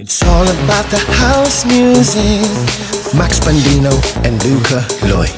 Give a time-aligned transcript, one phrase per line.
[0.00, 2.46] It's all about the house music.
[3.18, 3.90] Max Bandino
[4.24, 5.34] and Luca Lloyd.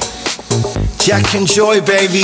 [0.99, 2.21] Jack and Joy, baby.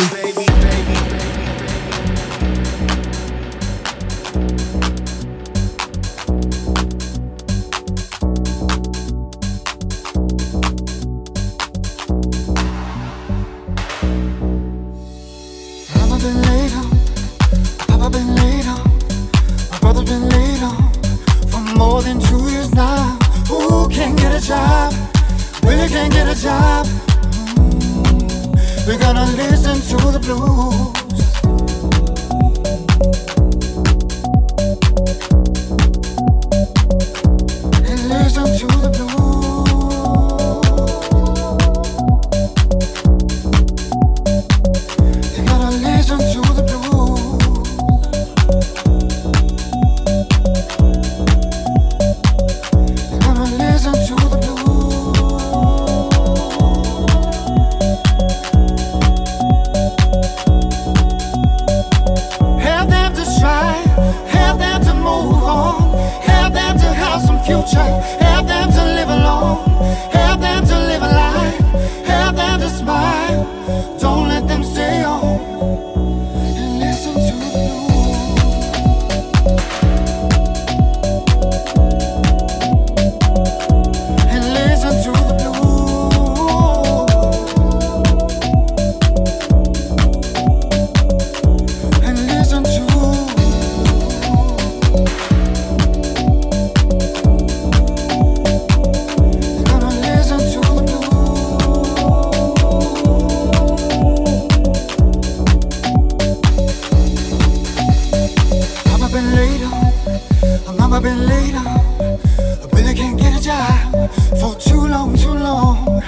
[110.98, 114.09] I've been laid up, but I can't get a job
[114.40, 116.02] for too long, too long.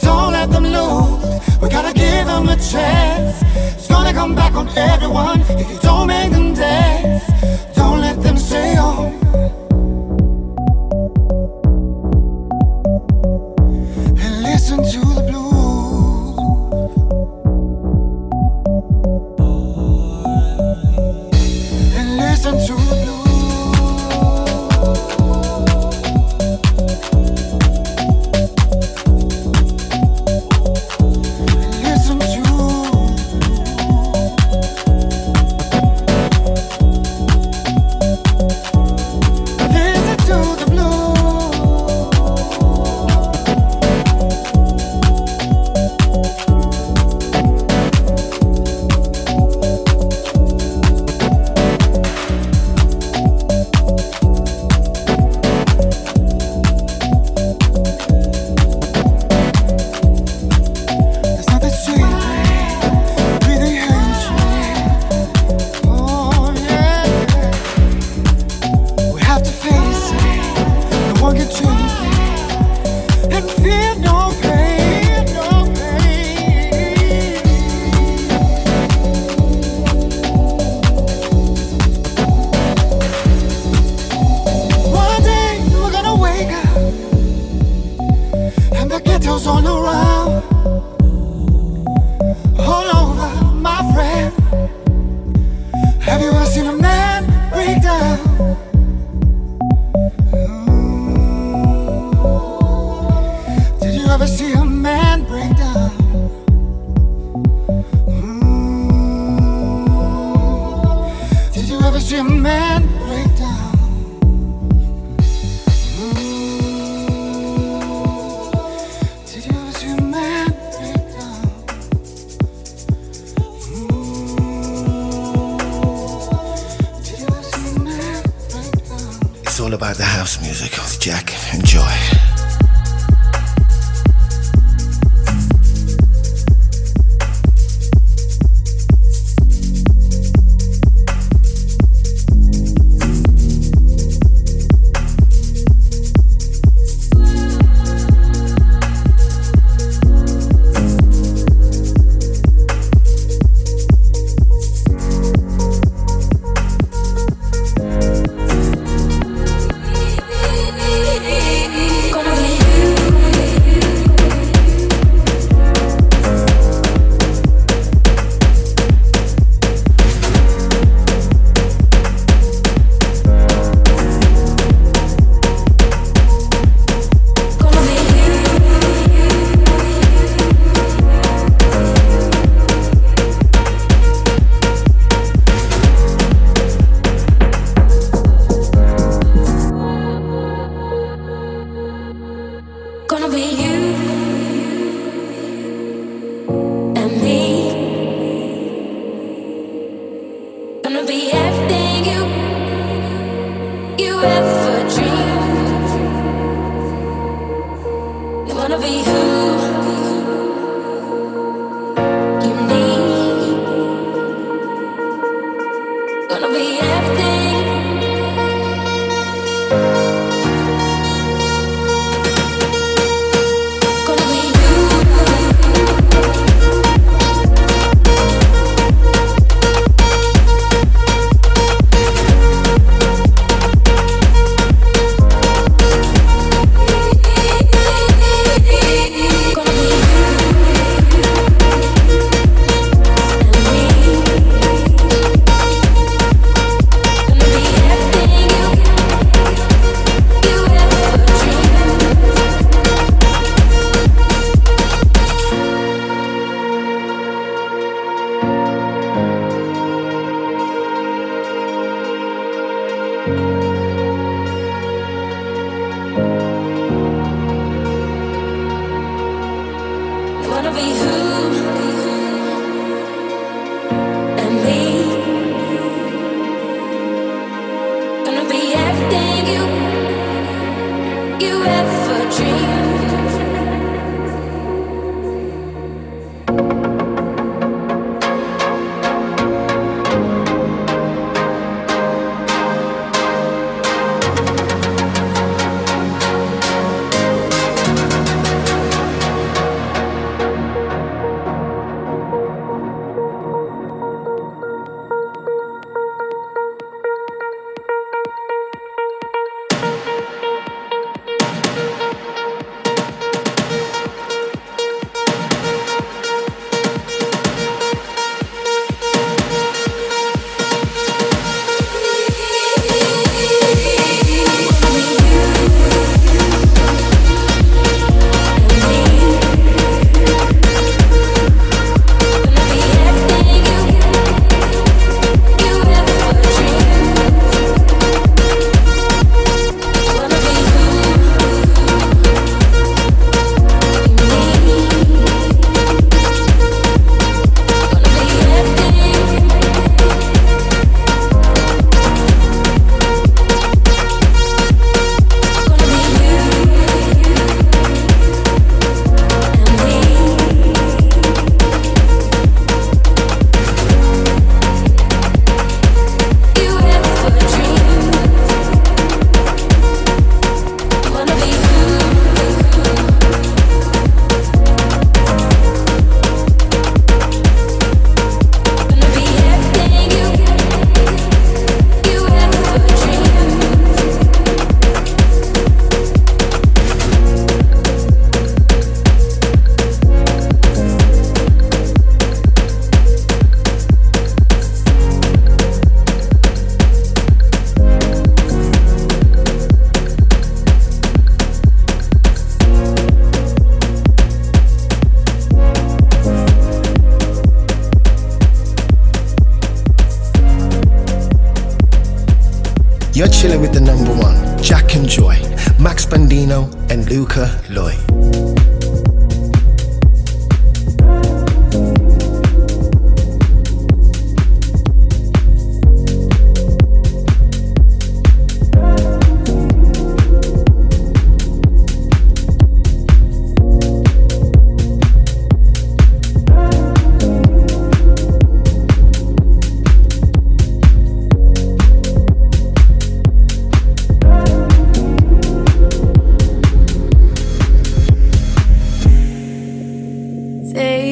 [0.00, 1.60] Don't let them lose.
[1.60, 3.42] We gotta give them a chance.
[3.76, 7.29] It's gonna come back on everyone if you don't make them dance.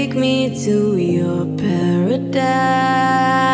[0.09, 3.48] Take me to your paradise.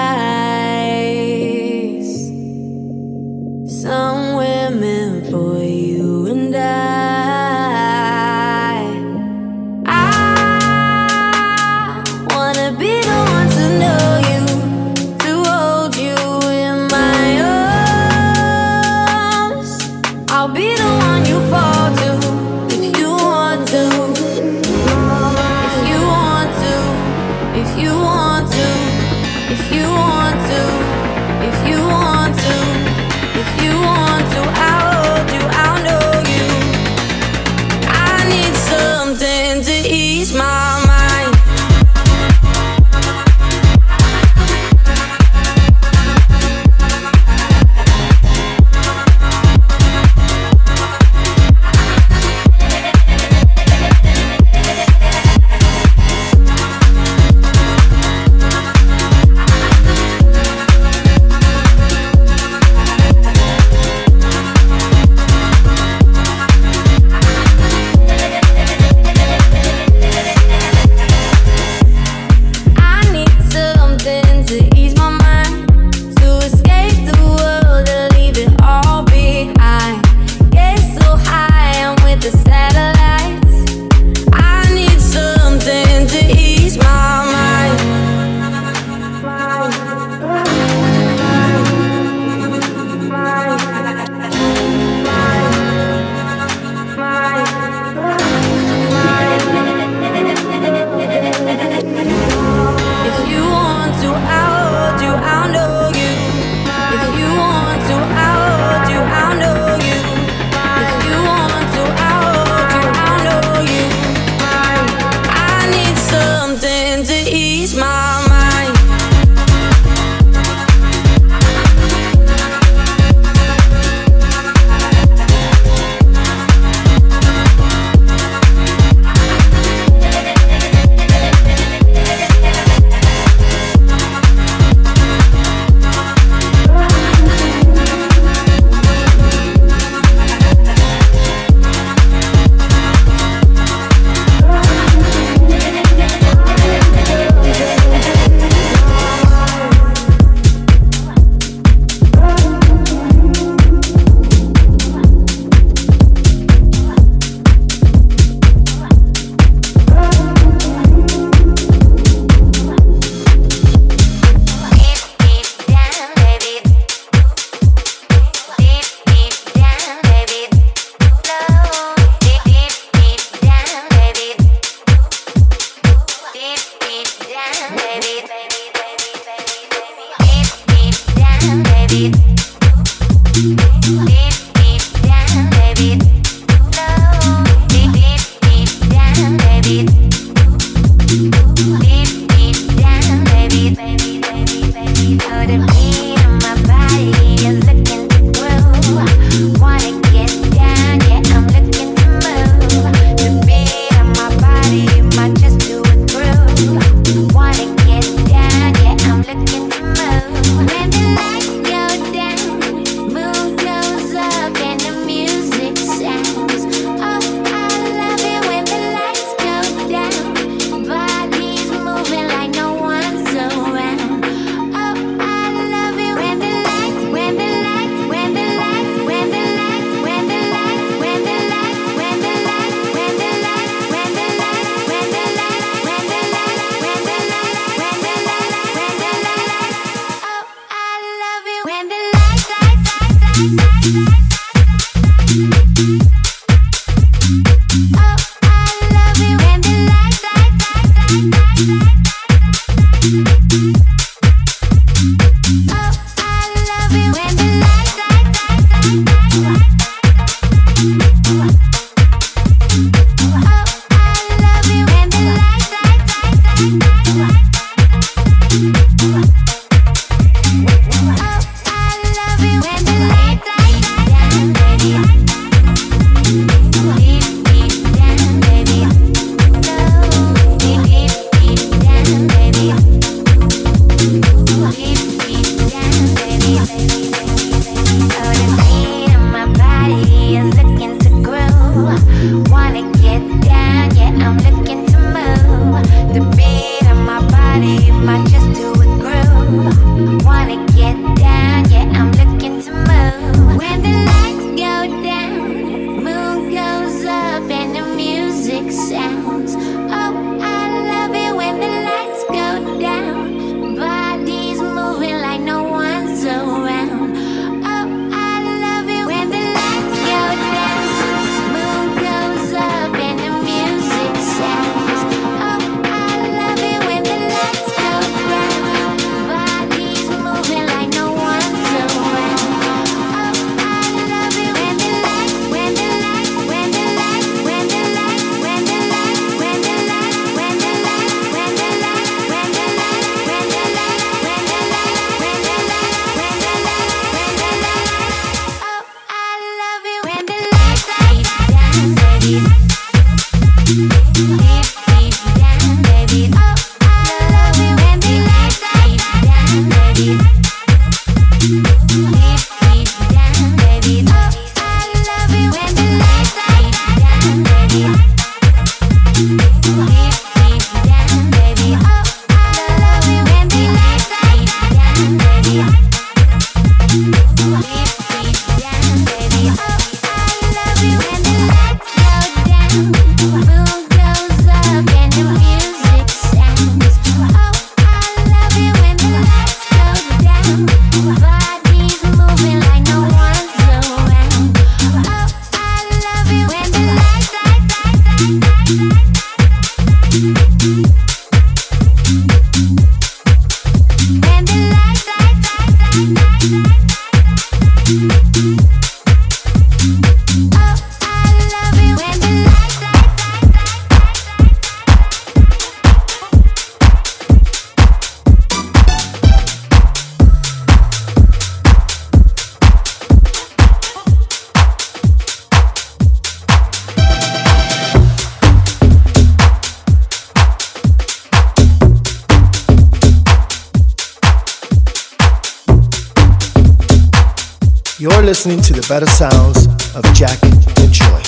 [438.88, 441.22] Better sounds of Jack and Joy,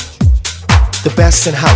[1.04, 1.75] the best in house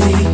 [0.00, 0.27] see.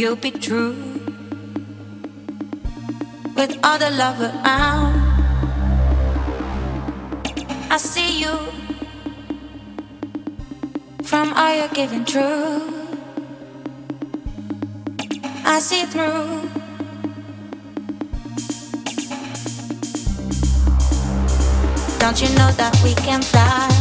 [0.00, 0.74] you'll be true.
[3.36, 4.94] With other love around,
[7.70, 8.34] I see you
[11.04, 12.62] from all you're giving true.
[15.44, 16.48] I see through.
[21.98, 23.79] Don't you know that we can fly?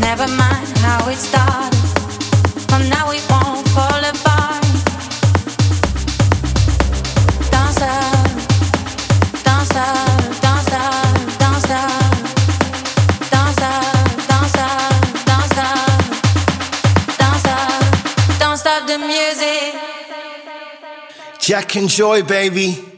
[0.00, 1.74] Never mind how it started.
[2.68, 4.62] From now we won't fall apart.
[7.50, 8.26] Don't stop.
[9.46, 10.18] Don't stop.
[10.44, 11.14] Don't stop.
[11.38, 12.12] Don't stop.
[13.32, 14.06] Don't stop.
[14.28, 14.92] Don't stop.
[17.18, 18.38] Don't stop.
[18.38, 18.86] Don't stop.
[18.86, 19.74] The music.
[21.40, 22.97] Jack and Joy, baby.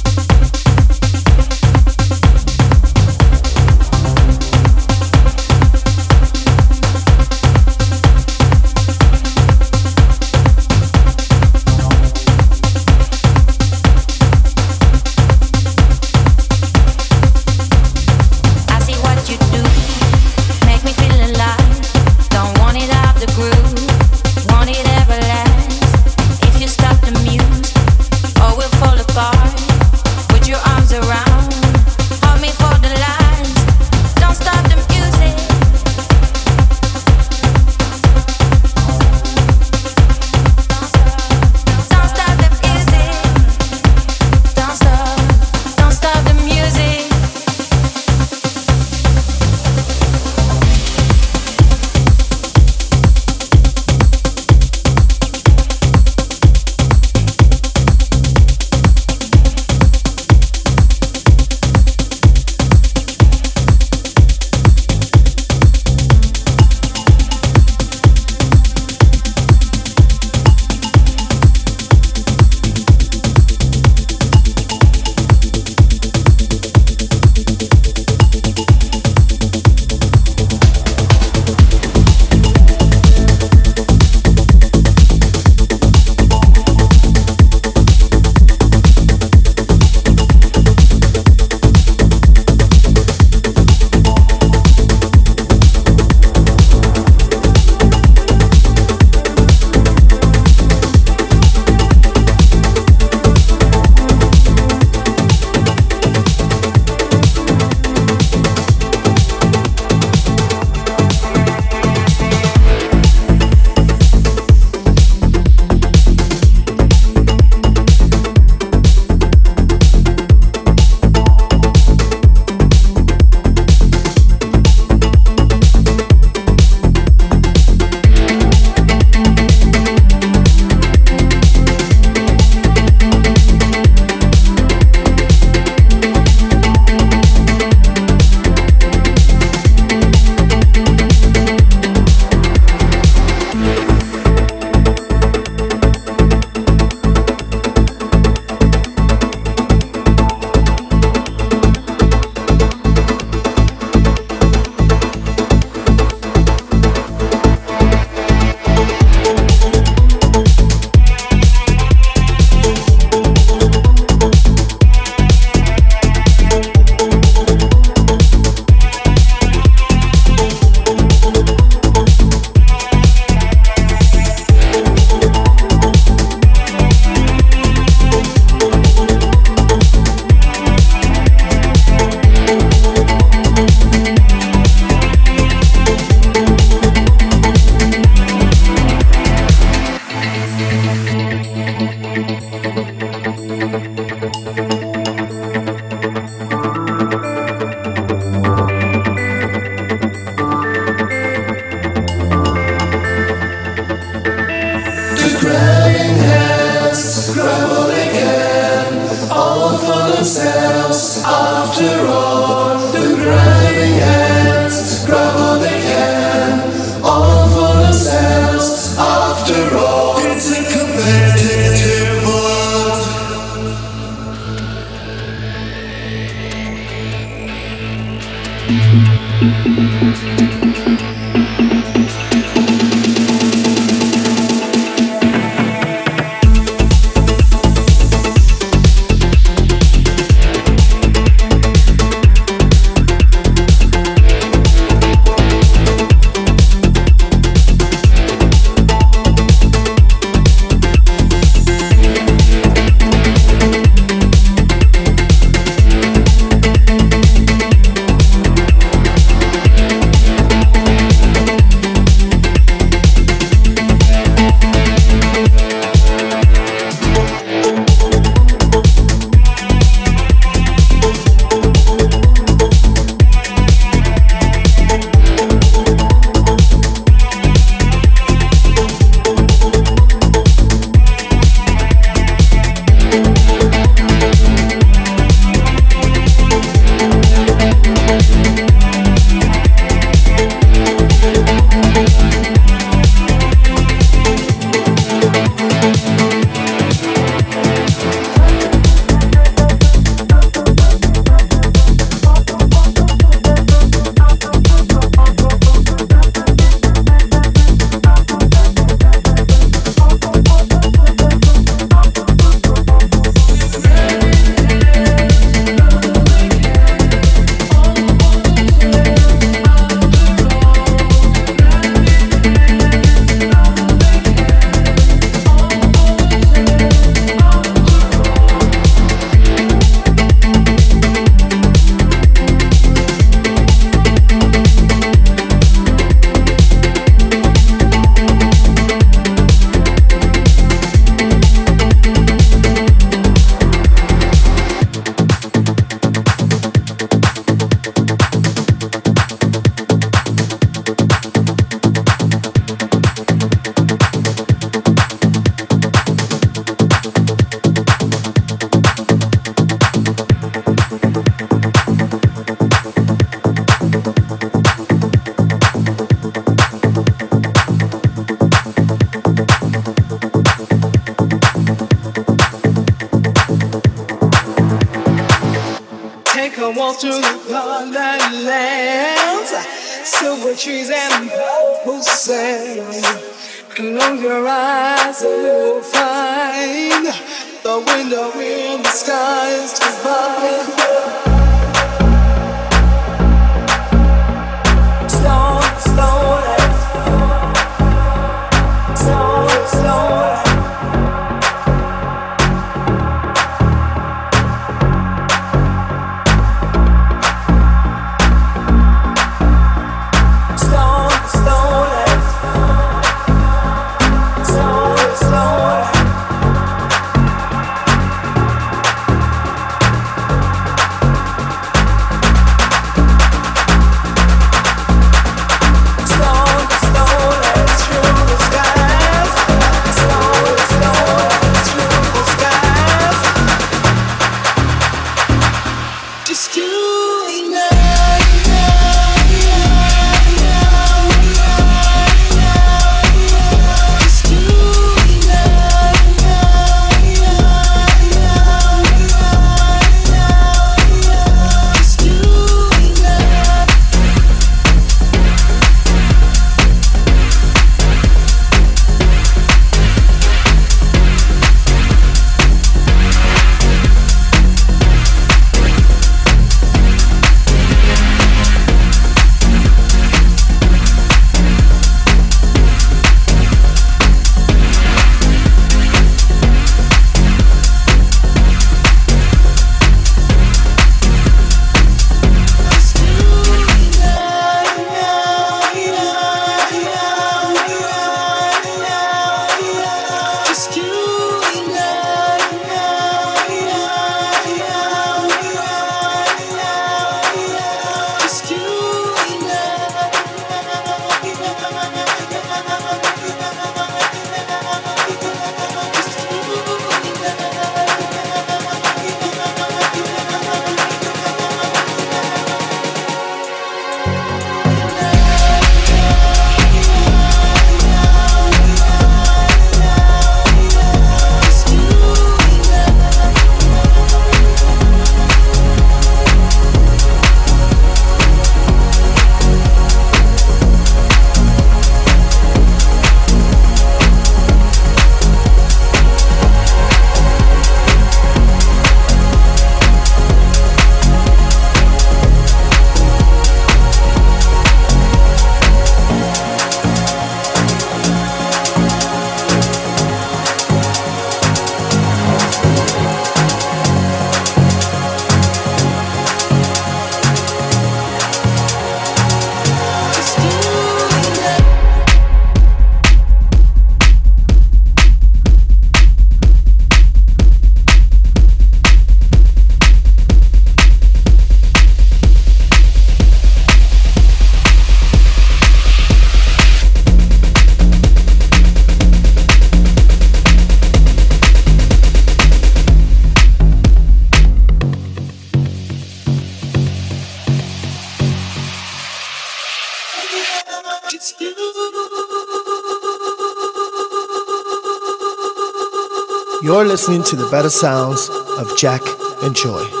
[597.51, 599.01] Better sounds of Jack
[599.43, 600.00] and Joy.